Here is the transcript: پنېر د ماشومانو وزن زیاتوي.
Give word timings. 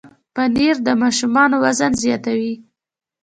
پنېر 0.33 0.75
د 0.87 0.89
ماشومانو 1.01 1.55
وزن 1.63 1.93
زیاتوي. 2.03 2.53